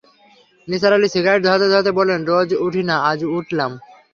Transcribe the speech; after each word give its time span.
Nisar 0.67 0.91
Ali 0.93 1.07
cigarette 1.09 1.41
ধরাতে-ধরাতে 1.45 1.91
বললেন, 1.91 2.19
রোজ 2.25 2.49
উঠি 2.65 2.81
না, 2.83 2.95
আজ 3.09 3.19
উঠলাম। 3.31 3.71